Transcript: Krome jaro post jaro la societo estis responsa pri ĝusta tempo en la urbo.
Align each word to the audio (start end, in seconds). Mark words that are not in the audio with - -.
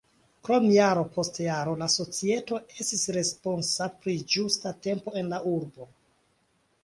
Krome 0.47 0.69
jaro 0.75 1.01
post 1.17 1.35
jaro 1.47 1.73
la 1.81 1.89
societo 1.95 2.59
estis 2.85 3.03
responsa 3.17 3.89
pri 4.05 4.15
ĝusta 4.37 4.71
tempo 4.87 5.13
en 5.21 5.29
la 5.35 5.43
urbo. 5.53 5.87